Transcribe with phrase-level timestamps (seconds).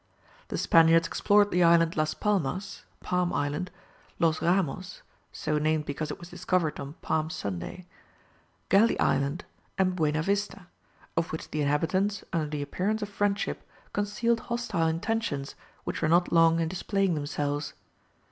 [0.47, 3.69] The Spaniards explored the Island las Palmas (Palm Island),
[4.17, 7.85] los Ramos so named because it was discovered on Palm Sunday
[8.69, 9.45] Galley Island,
[9.77, 10.65] and Buena Vista,
[11.15, 13.61] of which the inhabitants, under the appearance of friendship
[13.93, 15.53] concealed hostile intentions,
[15.83, 17.75] which were not long in displaying themselves.